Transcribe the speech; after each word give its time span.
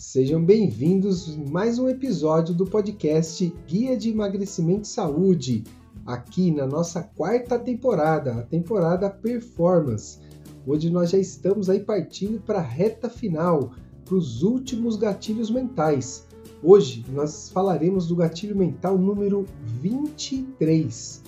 Sejam 0.00 0.42
bem-vindos 0.42 1.28
a 1.28 1.50
mais 1.50 1.78
um 1.78 1.86
episódio 1.86 2.54
do 2.54 2.64
podcast 2.64 3.52
Guia 3.66 3.94
de 3.94 4.08
Emagrecimento 4.08 4.84
e 4.84 4.88
Saúde, 4.88 5.64
aqui 6.06 6.50
na 6.50 6.66
nossa 6.66 7.02
quarta 7.02 7.58
temporada, 7.58 8.32
a 8.36 8.42
temporada 8.42 9.10
Performance, 9.10 10.18
onde 10.66 10.88
nós 10.88 11.10
já 11.10 11.18
estamos 11.18 11.68
aí 11.68 11.80
partindo 11.80 12.40
para 12.40 12.60
a 12.60 12.62
reta 12.62 13.10
final, 13.10 13.72
para 14.06 14.14
os 14.14 14.42
últimos 14.42 14.96
gatilhos 14.96 15.50
mentais. 15.50 16.26
Hoje 16.62 17.04
nós 17.12 17.50
falaremos 17.50 18.06
do 18.06 18.16
gatilho 18.16 18.56
mental 18.56 18.96
número 18.96 19.44
23, 19.82 21.22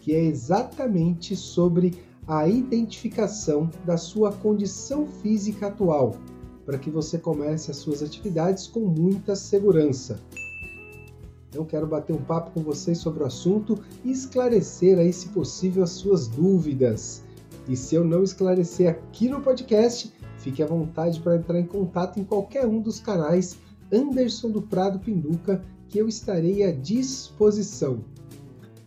que 0.00 0.12
é 0.12 0.24
exatamente 0.24 1.36
sobre 1.36 1.94
a 2.26 2.48
identificação 2.48 3.70
da 3.84 3.96
sua 3.96 4.32
condição 4.32 5.06
física 5.06 5.68
atual 5.68 6.16
para 6.66 6.76
que 6.76 6.90
você 6.90 7.16
comece 7.16 7.70
as 7.70 7.76
suas 7.76 8.02
atividades 8.02 8.66
com 8.66 8.80
muita 8.80 9.36
segurança. 9.36 10.20
Então 11.48 11.64
quero 11.64 11.86
bater 11.86 12.12
um 12.12 12.20
papo 12.20 12.50
com 12.50 12.60
vocês 12.60 12.98
sobre 12.98 13.22
o 13.22 13.26
assunto 13.26 13.78
e 14.04 14.10
esclarecer 14.10 14.98
aí, 14.98 15.12
se 15.12 15.28
possível, 15.28 15.84
as 15.84 15.90
suas 15.90 16.26
dúvidas. 16.26 17.22
E 17.68 17.76
se 17.76 17.94
eu 17.94 18.04
não 18.04 18.22
esclarecer 18.22 18.90
aqui 18.90 19.28
no 19.28 19.40
podcast, 19.40 20.12
fique 20.38 20.62
à 20.62 20.66
vontade 20.66 21.20
para 21.20 21.36
entrar 21.36 21.58
em 21.58 21.66
contato 21.66 22.18
em 22.18 22.24
qualquer 22.24 22.66
um 22.66 22.80
dos 22.80 23.00
canais 23.00 23.56
Anderson 23.92 24.50
do 24.50 24.60
Prado 24.60 24.98
Pinduca, 24.98 25.64
que 25.88 25.98
eu 25.98 26.08
estarei 26.08 26.64
à 26.64 26.72
disposição. 26.72 28.04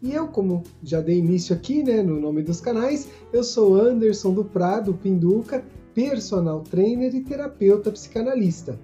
E 0.02 0.14
eu, 0.14 0.28
como 0.28 0.64
já 0.84 1.02
dei 1.02 1.18
início 1.18 1.56
aqui, 1.56 1.84
né, 1.84 2.02
no 2.02 2.20
nome 2.20 2.44
dos 2.44 2.62
canais, 2.62 3.10
eu 3.34 3.44
sou 3.44 3.76
Anderson 3.76 4.34
do 4.34 4.46
Prado 4.46 4.94
Pinduca 4.94 5.64
personal 5.94 6.62
trainer 6.62 7.14
e 7.14 7.22
terapeuta 7.22 7.92
psicanalista. 7.92 8.80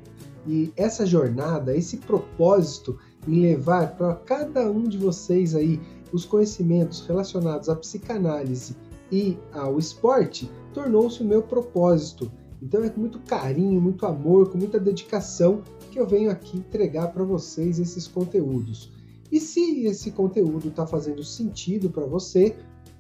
E 0.48 0.72
essa 0.76 1.06
jornada, 1.06 1.76
esse 1.76 1.98
propósito 1.98 3.00
em 3.28 3.42
levar 3.42 3.96
para 3.96 4.16
cada 4.16 4.70
um 4.70 4.84
de 4.84 4.98
vocês 4.98 5.56
aí 5.56 5.80
os 6.12 6.26
conhecimentos 6.26 7.06
relacionados 7.06 7.68
à 7.68 7.76
psicanálise 7.76 8.76
e 9.12 9.38
ao 9.52 9.80
esporte, 9.80 10.50
tornou-se 10.74 11.22
o 11.22 11.26
meu 11.26 11.42
propósito. 11.42 12.32
Então 12.62 12.84
é 12.84 12.90
com 12.90 13.00
muito 13.00 13.20
carinho, 13.20 13.82
muito 13.82 14.06
amor, 14.06 14.52
com 14.52 14.58
muita 14.58 14.80
dedicação 14.80 15.62
que 15.92 16.00
eu 16.00 16.06
venho 16.06 16.30
aqui 16.30 16.58
entregar 16.58 17.08
para 17.12 17.24
vocês 17.24 17.80
esses 17.80 18.08
conteúdos. 18.08 18.92
E 19.32 19.40
se 19.40 19.86
esse 19.86 20.12
conteúdo 20.12 20.68
está 20.68 20.86
fazendo 20.86 21.24
sentido 21.24 21.90
para 21.90 22.06
você, 22.06 22.56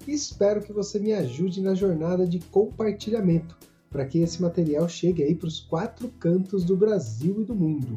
espero 0.07 0.61
que 0.61 0.73
você 0.73 0.99
me 0.99 1.13
ajude 1.13 1.61
na 1.61 1.75
jornada 1.75 2.27
de 2.27 2.39
compartilhamento 2.39 3.55
para 3.95 4.05
que 4.05 4.19
esse 4.19 4.41
material 4.41 4.89
chegue 4.89 5.23
aí 5.23 5.33
para 5.33 5.47
os 5.47 5.61
quatro 5.61 6.09
cantos 6.19 6.65
do 6.65 6.75
Brasil 6.75 7.39
e 7.39 7.45
do 7.45 7.55
mundo. 7.55 7.95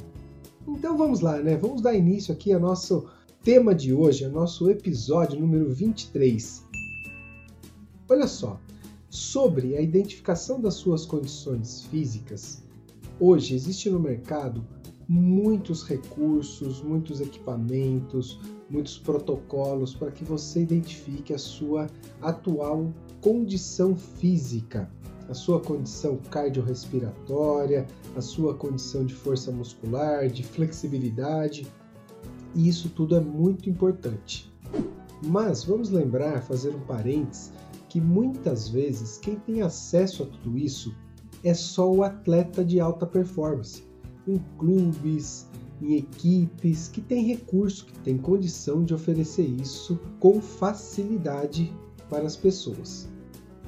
Então 0.68 0.96
vamos 0.96 1.18
lá, 1.18 1.38
né? 1.38 1.56
Vamos 1.56 1.82
dar 1.82 1.92
início 1.92 2.32
aqui 2.32 2.52
ao 2.52 2.60
nosso 2.60 3.08
tema 3.42 3.74
de 3.74 3.92
hoje, 3.92 4.24
ao 4.24 4.30
nosso 4.30 4.70
episódio 4.70 5.40
número 5.40 5.68
23. 5.74 6.62
Olha 8.08 8.28
só, 8.28 8.60
sobre 9.10 9.76
a 9.76 9.80
identificação 9.80 10.60
das 10.60 10.74
suas 10.74 11.04
condições 11.04 11.82
físicas, 11.86 12.62
hoje 13.18 13.56
existe 13.56 13.90
no 13.90 13.98
mercado 13.98 14.64
muitos 15.08 15.82
recursos, 15.82 16.80
muitos 16.80 17.20
equipamentos, 17.20 18.38
muitos 18.70 18.96
protocolos 18.98 19.96
para 19.96 20.12
que 20.12 20.22
você 20.22 20.62
identifique 20.62 21.34
a 21.34 21.38
sua 21.38 21.88
atual 22.22 22.94
condição 23.20 23.96
física 23.96 24.88
a 25.28 25.34
sua 25.34 25.60
condição 25.60 26.16
cardiorrespiratória, 26.30 27.86
a 28.16 28.20
sua 28.20 28.54
condição 28.54 29.04
de 29.04 29.14
força 29.14 29.52
muscular, 29.52 30.28
de 30.28 30.42
flexibilidade. 30.42 31.66
E 32.54 32.68
isso 32.68 32.88
tudo 32.88 33.14
é 33.14 33.20
muito 33.20 33.68
importante. 33.68 34.52
Mas 35.22 35.64
vamos 35.64 35.90
lembrar, 35.90 36.42
fazer 36.42 36.74
um 36.74 36.80
parênteses, 36.80 37.52
que 37.88 38.00
muitas 38.00 38.68
vezes 38.68 39.18
quem 39.18 39.36
tem 39.36 39.62
acesso 39.62 40.22
a 40.22 40.26
tudo 40.26 40.56
isso 40.58 40.94
é 41.42 41.54
só 41.54 41.90
o 41.90 42.02
atleta 42.02 42.64
de 42.64 42.80
alta 42.80 43.06
performance, 43.06 43.82
em 44.26 44.38
clubes, 44.58 45.46
em 45.80 45.96
equipes 45.96 46.88
que 46.88 47.00
têm 47.00 47.24
recurso, 47.24 47.86
que 47.86 47.98
têm 48.00 48.18
condição 48.18 48.84
de 48.84 48.94
oferecer 48.94 49.44
isso 49.46 49.98
com 50.18 50.40
facilidade 50.40 51.72
para 52.10 52.26
as 52.26 52.36
pessoas. 52.36 53.08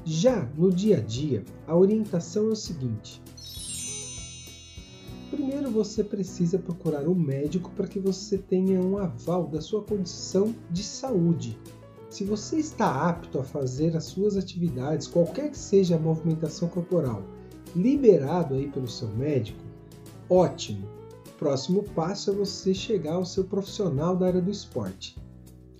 Já 0.03 0.49
no 0.57 0.71
dia 0.71 0.97
a 0.97 0.99
dia, 0.99 1.43
a 1.67 1.77
orientação 1.77 2.49
é 2.49 2.51
o 2.51 2.55
seguinte: 2.55 3.21
primeiro 5.29 5.69
você 5.69 6.03
precisa 6.03 6.57
procurar 6.57 7.07
um 7.07 7.13
médico 7.13 7.69
para 7.71 7.87
que 7.87 7.99
você 7.99 8.37
tenha 8.37 8.81
um 8.81 8.97
aval 8.97 9.47
da 9.47 9.61
sua 9.61 9.83
condição 9.83 10.55
de 10.71 10.83
saúde. 10.83 11.57
Se 12.09 12.23
você 12.23 12.57
está 12.57 13.07
apto 13.07 13.39
a 13.39 13.43
fazer 13.43 13.95
as 13.95 14.05
suas 14.05 14.35
atividades, 14.35 15.07
qualquer 15.07 15.51
que 15.51 15.57
seja 15.57 15.95
a 15.95 15.99
movimentação 15.99 16.67
corporal, 16.67 17.23
liberado 17.75 18.55
aí 18.55 18.69
pelo 18.69 18.87
seu 18.87 19.07
médico, 19.09 19.63
ótimo. 20.29 20.89
Próximo 21.37 21.83
passo 21.95 22.31
é 22.31 22.33
você 22.33 22.73
chegar 22.73 23.13
ao 23.13 23.25
seu 23.25 23.43
profissional 23.43 24.15
da 24.15 24.27
área 24.27 24.41
do 24.41 24.51
esporte. 24.51 25.15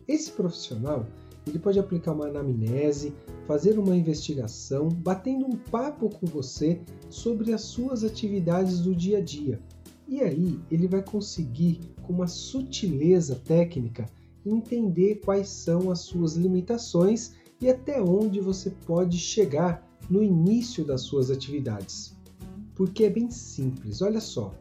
Esse 0.07 0.31
profissional 0.31 1.05
ele 1.47 1.59
pode 1.59 1.79
aplicar 1.79 2.13
uma 2.13 2.27
anamnese, 2.27 3.13
fazer 3.47 3.79
uma 3.79 3.95
investigação, 3.95 4.89
batendo 4.89 5.45
um 5.45 5.55
papo 5.55 6.09
com 6.09 6.25
você 6.27 6.81
sobre 7.09 7.53
as 7.53 7.61
suas 7.61 8.03
atividades 8.03 8.79
do 8.79 8.95
dia 8.95 9.17
a 9.17 9.21
dia. 9.21 9.59
E 10.07 10.21
aí 10.21 10.59
ele 10.69 10.87
vai 10.87 11.01
conseguir, 11.01 11.79
com 12.03 12.13
uma 12.13 12.27
sutileza 12.27 13.41
técnica, 13.45 14.05
entender 14.45 15.21
quais 15.23 15.49
são 15.49 15.89
as 15.89 15.99
suas 15.99 16.35
limitações 16.35 17.33
e 17.59 17.69
até 17.69 18.01
onde 18.01 18.39
você 18.39 18.71
pode 18.85 19.17
chegar 19.17 19.87
no 20.09 20.21
início 20.21 20.83
das 20.83 21.01
suas 21.01 21.31
atividades. 21.31 22.15
Porque 22.75 23.03
é 23.03 23.09
bem 23.09 23.29
simples, 23.29 24.01
olha 24.01 24.19
só. 24.19 24.53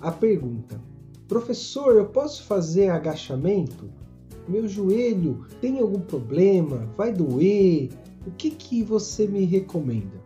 A 0.00 0.10
pergunta: 0.10 0.80
Professor, 1.28 1.94
eu 1.94 2.06
posso 2.06 2.44
fazer 2.44 2.88
agachamento? 2.88 3.90
Meu 4.48 4.68
joelho 4.68 5.46
tem 5.60 5.78
algum 5.78 6.00
problema? 6.00 6.88
Vai 6.96 7.12
doer? 7.12 7.90
O 8.26 8.30
que, 8.30 8.50
que 8.50 8.82
você 8.82 9.26
me 9.26 9.44
recomenda? 9.44 10.20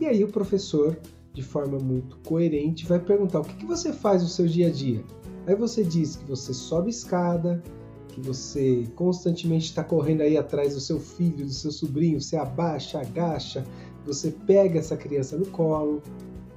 E 0.00 0.06
aí 0.06 0.24
o 0.24 0.28
professor, 0.28 0.98
de 1.32 1.42
forma 1.42 1.78
muito 1.78 2.18
coerente, 2.26 2.86
vai 2.86 2.98
perguntar 2.98 3.40
o 3.40 3.44
que, 3.44 3.54
que 3.54 3.66
você 3.66 3.92
faz 3.92 4.22
no 4.22 4.28
seu 4.28 4.46
dia 4.46 4.68
a 4.68 4.70
dia. 4.70 5.04
Aí 5.46 5.54
você 5.54 5.84
diz 5.84 6.16
que 6.16 6.24
você 6.24 6.52
sobe 6.52 6.90
escada, 6.90 7.62
que 8.08 8.20
você 8.20 8.88
constantemente 8.94 9.66
está 9.66 9.84
correndo 9.84 10.22
aí 10.22 10.36
atrás 10.36 10.74
do 10.74 10.80
seu 10.80 10.98
filho, 11.00 11.44
do 11.44 11.52
seu 11.52 11.70
sobrinho, 11.70 12.20
você 12.20 12.36
abaixa, 12.36 13.00
agacha, 13.00 13.64
você 14.06 14.30
pega 14.30 14.78
essa 14.78 14.96
criança 14.96 15.36
no 15.36 15.46
colo, 15.46 16.02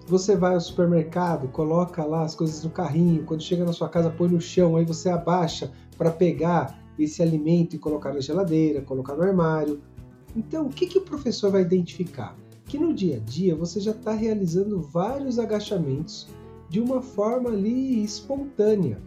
você 0.07 0.35
vai 0.35 0.53
ao 0.53 0.61
supermercado, 0.61 1.47
coloca 1.49 2.03
lá 2.05 2.23
as 2.23 2.35
coisas 2.35 2.63
no 2.63 2.69
carrinho, 2.69 3.23
quando 3.23 3.41
chega 3.41 3.65
na 3.65 3.73
sua 3.73 3.89
casa 3.89 4.09
põe 4.09 4.29
no 4.29 4.39
chão, 4.39 4.77
aí 4.77 4.85
você 4.85 5.09
abaixa 5.09 5.71
para 5.97 6.11
pegar 6.11 6.79
esse 6.97 7.21
alimento 7.21 7.75
e 7.75 7.79
colocar 7.79 8.13
na 8.13 8.19
geladeira, 8.19 8.81
colocar 8.81 9.15
no 9.15 9.23
armário. 9.23 9.81
Então, 10.35 10.67
o 10.67 10.69
que, 10.69 10.87
que 10.87 10.97
o 10.97 11.03
professor 11.03 11.51
vai 11.51 11.61
identificar? 11.61 12.35
Que 12.65 12.77
no 12.77 12.93
dia 12.93 13.17
a 13.17 13.19
dia 13.19 13.55
você 13.55 13.79
já 13.79 13.91
está 13.91 14.11
realizando 14.11 14.81
vários 14.81 15.39
agachamentos 15.39 16.27
de 16.69 16.79
uma 16.79 17.01
forma 17.01 17.49
ali 17.49 18.03
espontânea. 18.03 19.01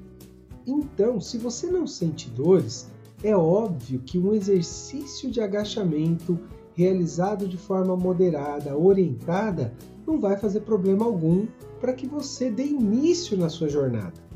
Então, 0.66 1.20
se 1.20 1.36
você 1.38 1.66
não 1.66 1.86
sente 1.86 2.30
dores, 2.30 2.88
é 3.22 3.36
óbvio 3.36 4.00
que 4.00 4.18
um 4.18 4.32
exercício 4.32 5.30
de 5.30 5.40
agachamento 5.40 6.38
realizado 6.74 7.46
de 7.46 7.58
forma 7.58 7.96
moderada, 7.96 8.76
orientada, 8.76 9.74
não 10.06 10.18
vai 10.18 10.38
fazer 10.38 10.60
problema 10.60 11.04
algum 11.04 11.46
para 11.80 11.92
que 11.92 12.06
você 12.06 12.50
dê 12.50 12.64
início 12.64 13.36
na 13.36 13.48
sua 13.48 13.68
jornada. 13.68 14.29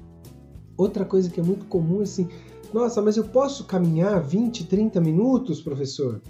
Outra 0.77 1.05
coisa 1.05 1.31
que 1.31 1.41
é 1.41 1.43
muito 1.43 1.67
comum 1.67 2.01
é 2.01 2.05
assim: 2.05 2.29
nossa, 2.73 3.01
mas 3.01 3.17
eu 3.17 3.25
posso 3.25 3.65
caminhar 3.65 4.23
20, 4.23 4.67
30 4.67 5.01
minutos, 5.01 5.61
professor? 5.61 6.21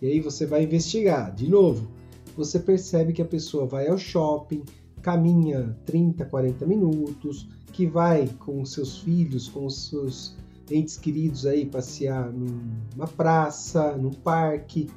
E 0.00 0.06
aí 0.06 0.20
você 0.20 0.46
vai 0.46 0.64
investigar. 0.64 1.34
De 1.34 1.48
novo, 1.48 1.88
você 2.36 2.58
percebe 2.58 3.12
que 3.12 3.22
a 3.22 3.26
pessoa 3.26 3.66
vai 3.66 3.88
ao 3.88 3.98
shopping, 3.98 4.62
caminha 5.02 5.76
30, 5.84 6.24
40 6.24 6.66
minutos, 6.66 7.48
que 7.72 7.86
vai 7.86 8.26
com 8.38 8.64
seus 8.64 8.98
filhos, 8.98 9.48
com 9.48 9.66
os 9.66 9.88
seus 9.88 10.36
entes 10.70 10.96
queridos 10.96 11.46
aí 11.46 11.66
passear 11.66 12.32
numa 12.32 13.06
praça, 13.06 13.96
num 13.96 14.12
parque. 14.12 14.88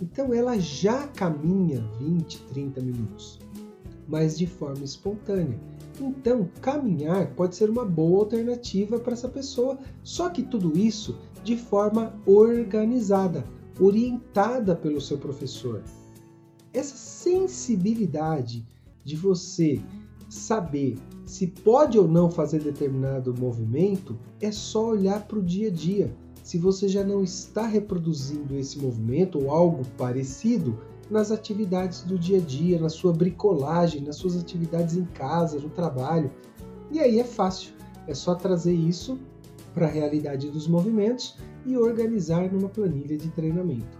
Então 0.00 0.32
ela 0.32 0.58
já 0.58 1.06
caminha 1.08 1.80
20, 2.00 2.42
30 2.44 2.80
minutos, 2.80 3.38
mas 4.08 4.38
de 4.38 4.46
forma 4.46 4.84
espontânea. 4.84 5.58
Então, 6.00 6.48
caminhar 6.60 7.34
pode 7.34 7.54
ser 7.54 7.70
uma 7.70 7.84
boa 7.84 8.20
alternativa 8.20 8.98
para 8.98 9.12
essa 9.12 9.28
pessoa, 9.28 9.78
só 10.02 10.28
que 10.28 10.42
tudo 10.42 10.76
isso 10.76 11.18
de 11.42 11.56
forma 11.56 12.14
organizada, 12.26 13.44
orientada 13.78 14.74
pelo 14.74 15.00
seu 15.00 15.18
professor. 15.18 15.82
Essa 16.72 16.96
sensibilidade 16.96 18.66
de 19.04 19.14
você 19.14 19.80
saber 20.28 20.96
se 21.24 21.46
pode 21.46 21.98
ou 21.98 22.08
não 22.08 22.30
fazer 22.30 22.60
determinado 22.60 23.34
movimento 23.38 24.18
é 24.40 24.50
só 24.50 24.88
olhar 24.88 25.26
para 25.26 25.38
o 25.38 25.42
dia 25.42 25.68
a 25.68 25.70
dia. 25.70 26.14
Se 26.42 26.58
você 26.58 26.88
já 26.88 27.04
não 27.04 27.22
está 27.22 27.66
reproduzindo 27.66 28.56
esse 28.56 28.78
movimento 28.78 29.38
ou 29.38 29.50
algo 29.50 29.82
parecido 29.96 30.78
nas 31.10 31.30
atividades 31.30 32.02
do 32.02 32.18
dia 32.18 32.38
a 32.38 32.40
dia, 32.40 32.80
na 32.80 32.88
sua 32.88 33.12
bricolagem, 33.12 34.02
nas 34.02 34.16
suas 34.16 34.36
atividades 34.36 34.96
em 34.96 35.04
casa, 35.04 35.58
no 35.58 35.70
trabalho. 35.70 36.30
E 36.90 37.00
aí 37.00 37.18
é 37.18 37.24
fácil, 37.24 37.72
é 38.06 38.14
só 38.14 38.34
trazer 38.34 38.74
isso 38.74 39.18
para 39.72 39.86
a 39.86 39.90
realidade 39.90 40.50
dos 40.50 40.68
movimentos 40.68 41.36
e 41.66 41.76
organizar 41.76 42.50
numa 42.52 42.68
planilha 42.68 43.16
de 43.16 43.28
treinamento. 43.30 43.98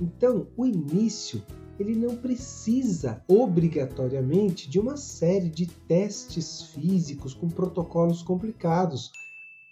Então, 0.00 0.46
o 0.56 0.66
início 0.66 1.42
ele 1.78 1.94
não 1.94 2.16
precisa 2.16 3.22
obrigatoriamente 3.26 4.70
de 4.70 4.78
uma 4.78 4.96
série 4.96 5.48
de 5.48 5.66
testes 5.66 6.62
físicos 6.62 7.34
com 7.34 7.48
protocolos 7.48 8.22
complicados. 8.22 9.10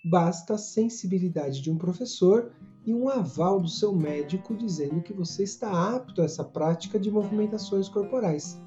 Basta 0.05 0.55
a 0.55 0.59
sensibilidade 0.59 1.61
de 1.61 1.71
um 1.71 1.77
professor 1.77 2.51
e 2.85 2.93
um 2.93 3.09
aval 3.09 3.61
do 3.61 3.69
seu 3.69 3.95
médico 3.95 4.55
dizendo 4.55 5.01
que 5.01 5.13
você 5.13 5.43
está 5.45 5.95
apto 5.95 6.21
a 6.21 6.25
essa 6.25 6.45
prática 6.45 6.99
de 6.99 7.11
movimentações 7.11 7.89
corporais. 7.89 8.61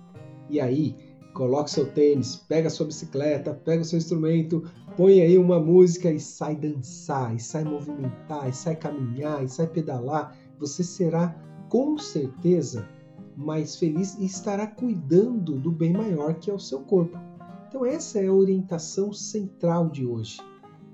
E 0.49 0.59
aí, 0.59 0.95
coloque 1.33 1.69
seu 1.69 1.91
tênis, 1.91 2.35
pega 2.35 2.69
sua 2.69 2.85
bicicleta, 2.85 3.53
pega 3.53 3.81
o 3.81 3.85
seu 3.85 3.97
instrumento, 3.97 4.63
põe 4.95 5.21
aí 5.21 5.37
uma 5.37 5.59
música 5.59 6.09
e 6.11 6.19
sai 6.19 6.55
dançar, 6.55 7.35
e 7.35 7.39
sai 7.39 7.65
movimentar, 7.65 8.47
e 8.47 8.53
sai 8.53 8.75
caminhar, 8.75 9.43
e 9.43 9.49
sai 9.49 9.67
pedalar. 9.67 10.37
Você 10.59 10.83
será 10.83 11.35
com 11.67 11.97
certeza 11.97 12.87
mais 13.35 13.75
feliz 13.75 14.17
e 14.17 14.25
estará 14.25 14.65
cuidando 14.65 15.59
do 15.59 15.71
bem 15.71 15.91
maior 15.91 16.35
que 16.35 16.49
é 16.49 16.53
o 16.53 16.59
seu 16.59 16.79
corpo. 16.81 17.19
Então, 17.67 17.85
essa 17.85 18.19
é 18.19 18.27
a 18.27 18.33
orientação 18.33 19.11
central 19.11 19.89
de 19.89 20.05
hoje, 20.05 20.39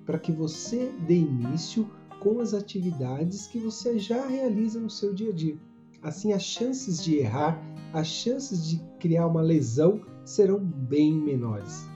para 0.06 0.18
que 0.18 0.32
você 0.32 0.92
dê 1.06 1.18
início 1.18 1.88
com 2.22 2.40
as 2.40 2.54
atividades 2.54 3.48
que 3.48 3.58
você 3.58 3.98
já 3.98 4.28
realiza 4.28 4.80
no 4.80 4.92
seu 4.92 5.12
dia 5.12 5.32
a 5.32 5.34
dia. 5.34 5.58
Assim, 6.04 6.32
as 6.32 6.44
chances 6.44 7.04
de 7.04 7.16
errar, 7.16 7.60
as 7.92 8.06
chances 8.06 8.66
de 8.68 8.80
criar 9.00 9.26
uma 9.26 9.42
lesão 9.42 10.02
serão 10.24 10.60
bem 10.60 11.14
menores. 11.14 11.90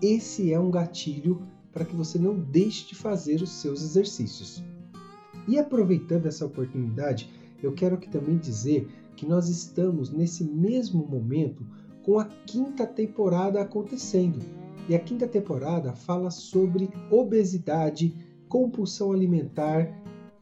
Esse 0.00 0.50
é 0.54 0.58
um 0.58 0.70
gatilho 0.70 1.42
para 1.70 1.84
que 1.84 1.94
você 1.94 2.18
não 2.18 2.34
deixe 2.34 2.88
de 2.88 2.94
fazer 2.94 3.42
os 3.42 3.50
seus 3.50 3.82
exercícios. 3.82 4.64
E 5.46 5.58
aproveitando 5.58 6.24
essa 6.24 6.46
oportunidade, 6.46 7.30
eu 7.62 7.74
quero 7.74 7.96
aqui 7.96 8.08
também 8.08 8.38
dizer 8.38 8.88
que 9.16 9.26
nós 9.26 9.50
estamos 9.50 10.10
nesse 10.10 10.44
mesmo 10.44 11.06
momento 11.06 11.62
com 12.02 12.18
a 12.18 12.24
quinta 12.24 12.86
temporada 12.86 13.60
acontecendo. 13.60 14.38
E 14.88 14.94
a 14.94 14.98
quinta 14.98 15.28
temporada 15.28 15.92
fala 15.92 16.30
sobre 16.30 16.88
obesidade, 17.10 18.14
compulsão 18.50 19.12
alimentar 19.12 19.88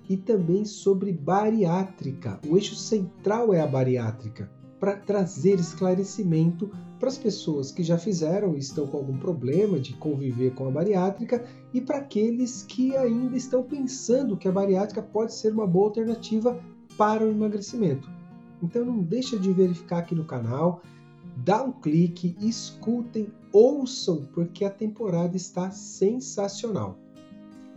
e 0.09 0.17
também 0.17 0.65
sobre 0.65 1.13
bariátrica. 1.13 2.41
O 2.49 2.57
eixo 2.57 2.75
central 2.75 3.53
é 3.53 3.61
a 3.61 3.67
bariátrica, 3.67 4.51
para 4.81 4.97
trazer 4.97 5.61
esclarecimento 5.61 6.71
para 6.99 7.09
as 7.09 7.19
pessoas 7.19 7.71
que 7.71 7.83
já 7.83 7.99
fizeram 7.99 8.57
e 8.57 8.59
estão 8.59 8.87
com 8.87 8.97
algum 8.97 9.19
problema 9.19 9.79
de 9.79 9.95
conviver 9.95 10.55
com 10.55 10.67
a 10.67 10.71
bariátrica 10.71 11.45
e 11.73 11.81
para 11.81 11.99
aqueles 11.99 12.63
que 12.63 12.97
ainda 12.97 13.37
estão 13.37 13.63
pensando 13.63 14.37
que 14.37 14.49
a 14.49 14.53
bariátrica 14.53 15.03
pode 15.03 15.35
ser 15.35 15.53
uma 15.53 15.67
boa 15.67 15.89
alternativa 15.89 16.59
para 16.97 17.25
o 17.25 17.31
emagrecimento. 17.31 18.11
Então 18.63 18.85
não 18.85 19.01
deixa 19.01 19.39
de 19.39 19.53
verificar 19.53 19.99
aqui 19.99 20.15
no 20.15 20.25
canal, 20.25 20.81
dá 21.37 21.63
um 21.63 21.73
clique, 21.73 22.35
escutem, 22.41 23.29
ouçam, 23.53 24.27
porque 24.33 24.65
a 24.65 24.71
temporada 24.71 25.37
está 25.37 25.71
sensacional. 25.71 26.99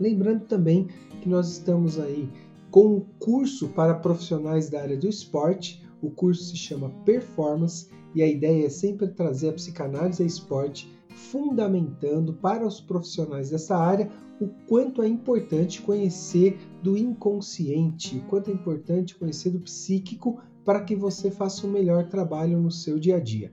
Lembrando 0.02 0.46
também 0.46 0.88
que 1.20 1.28
nós 1.28 1.48
estamos 1.48 1.96
aí 1.96 2.28
com 2.72 2.96
um 2.96 3.00
curso 3.20 3.68
para 3.68 3.94
profissionais 3.94 4.68
da 4.68 4.82
área 4.82 4.96
do 4.96 5.08
esporte. 5.08 5.80
O 6.02 6.10
curso 6.10 6.42
se 6.42 6.56
chama 6.56 6.90
Performance 7.04 7.88
e 8.12 8.20
a 8.20 8.26
ideia 8.26 8.66
é 8.66 8.68
sempre 8.68 9.06
trazer 9.06 9.50
a 9.50 9.52
psicanálise 9.52 10.20
e 10.20 10.26
esporte 10.26 10.92
fundamentando 11.08 12.32
para 12.32 12.66
os 12.66 12.80
profissionais 12.80 13.50
dessa 13.50 13.76
área 13.76 14.10
o 14.40 14.48
quanto 14.66 15.02
é 15.02 15.06
importante 15.06 15.80
conhecer 15.80 16.58
do 16.82 16.98
inconsciente, 16.98 18.16
o 18.16 18.22
quanto 18.22 18.50
é 18.50 18.54
importante 18.54 19.14
conhecer 19.14 19.50
do 19.50 19.60
psíquico 19.60 20.40
para 20.64 20.82
que 20.82 20.96
você 20.96 21.30
faça 21.30 21.64
um 21.64 21.70
melhor 21.70 22.08
trabalho 22.08 22.60
no 22.60 22.72
seu 22.72 22.98
dia 22.98 23.18
a 23.18 23.20
dia. 23.20 23.52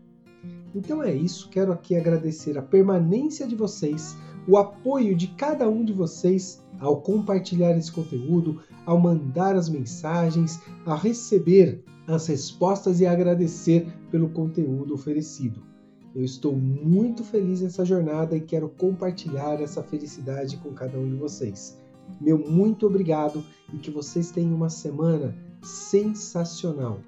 Então 0.73 1.03
é 1.03 1.13
isso, 1.13 1.47
quero 1.49 1.71
aqui 1.71 1.95
agradecer 1.95 2.57
a 2.57 2.61
permanência 2.63 3.45
de 3.45 3.55
vocês, 3.55 4.17
o 4.49 4.57
apoio 4.57 5.15
de 5.15 5.27
cada 5.27 5.69
um 5.69 5.85
de 5.85 5.93
vocês 5.93 6.59
ao 6.79 7.01
compartilhar 7.01 7.77
esse 7.77 7.91
conteúdo, 7.91 8.59
ao 8.83 8.99
mandar 8.99 9.55
as 9.55 9.69
mensagens, 9.69 10.59
a 10.87 10.95
receber 10.95 11.83
as 12.07 12.25
respostas 12.25 12.99
e 12.99 13.05
agradecer 13.05 13.85
pelo 14.09 14.29
conteúdo 14.29 14.95
oferecido. 14.95 15.61
Eu 16.15 16.23
estou 16.23 16.55
muito 16.55 17.23
feliz 17.23 17.61
nessa 17.61 17.85
jornada 17.85 18.35
e 18.35 18.41
quero 18.41 18.69
compartilhar 18.69 19.61
essa 19.61 19.83
felicidade 19.83 20.57
com 20.57 20.73
cada 20.73 20.97
um 20.97 21.07
de 21.07 21.15
vocês. 21.15 21.77
Meu 22.19 22.39
muito 22.39 22.87
obrigado 22.87 23.43
e 23.71 23.77
que 23.77 23.91
vocês 23.91 24.31
tenham 24.31 24.55
uma 24.55 24.69
semana 24.69 25.35
sensacional. 25.61 27.01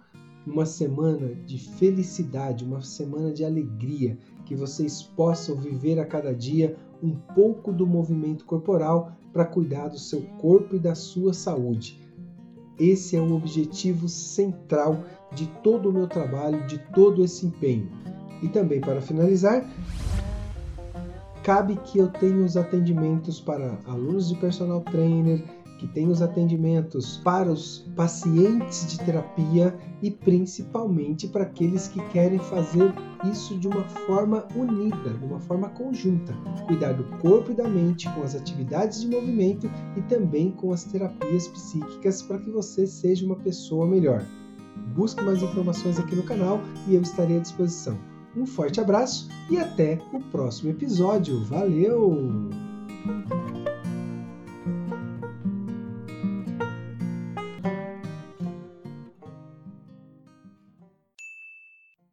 Uma 0.46 0.68
semana 0.68 1.34
de 1.46 1.58
felicidade, 1.58 2.64
uma 2.64 2.84
semana 2.84 3.32
de 3.32 3.44
alegria, 3.44 4.16
que 4.46 4.56
vocês 4.56 5.02
possam 5.02 5.56
viver 5.56 6.00
a 6.00 6.06
cada 6.06 6.34
dia 6.34 6.78
um 7.02 7.16
pouco 7.34 7.72
do 7.72 7.86
movimento 7.86 8.46
corporal 8.46 9.12
para 9.34 9.46
cuidar 9.46 9.90
do 9.90 9.98
seu 9.98 10.22
corpo 10.40 10.76
e 10.76 10.80
da 10.80 10.96
sua 10.96 11.34
saúde. 11.34 12.00
Esse 12.80 13.16
é 13.16 13.22
o 13.22 13.36
objetivo 13.36 14.10
central 14.10 15.04
de 15.34 15.48
todo 15.64 15.90
o 15.90 15.94
meu 15.94 16.08
trabalho, 16.08 16.66
de 16.68 16.78
todo 16.94 17.24
esse 17.24 17.46
empenho. 17.46 17.90
E 18.42 18.50
também 18.50 18.82
para 18.82 19.02
finalizar, 19.02 19.64
cabe 21.44 21.76
que 21.86 22.00
eu 22.00 22.08
tenha 22.08 22.44
os 22.44 22.58
atendimentos 22.58 23.40
para 23.40 23.78
alunos 23.86 24.30
de 24.30 24.36
personal 24.36 24.82
trainer, 24.82 25.44
que 25.82 25.88
tem 25.88 26.08
os 26.08 26.22
atendimentos 26.22 27.18
para 27.24 27.52
os 27.52 27.80
pacientes 27.96 28.86
de 28.86 29.00
terapia 29.00 29.76
e 30.00 30.12
principalmente 30.12 31.28
para 31.28 31.42
aqueles 31.42 31.88
que 31.88 32.00
querem 32.10 32.38
fazer 32.38 32.94
isso 33.32 33.58
de 33.58 33.68
uma 33.68 33.84
forma 34.06 34.48
unida, 34.56 35.10
de 35.10 35.26
uma 35.26 35.40
forma 35.40 35.70
conjunta. 35.70 36.34
Cuidar 36.68 36.94
do 36.94 37.04
corpo 37.18 37.52
e 37.52 37.56
da 37.56 37.68
mente 37.68 38.08
com 38.14 38.22
as 38.22 38.36
atividades 38.36 39.02
de 39.02 39.08
movimento 39.08 39.72
e 39.98 40.02
também 40.04 40.52
com 40.52 40.72
as 40.72 40.84
terapias 40.84 41.48
psíquicas 41.48 42.22
para 42.22 42.38
que 42.38 42.52
você 42.52 42.86
seja 42.86 43.26
uma 43.26 43.38
pessoa 43.38 43.88
melhor. 43.88 44.24
Busque 44.96 45.24
mais 45.24 45.42
informações 45.42 46.00
aqui 46.00 46.16
no 46.16 46.24
canal 46.24 46.62
e 46.88 46.94
eu 46.94 47.02
estarei 47.02 47.38
à 47.38 47.40
disposição. 47.40 47.98
Um 48.38 48.46
forte 48.46 48.80
abraço 48.80 49.28
e 49.50 49.58
até 49.58 50.00
o 50.14 50.20
próximo 50.20 50.70
episódio. 50.70 51.44
Valeu! 51.46 52.52